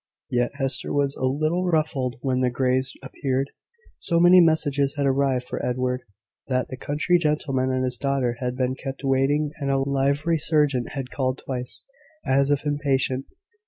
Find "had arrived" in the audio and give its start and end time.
4.95-5.45